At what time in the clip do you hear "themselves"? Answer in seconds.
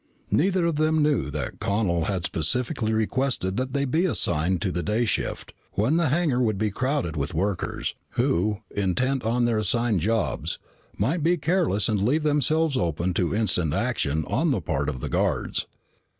12.23-12.77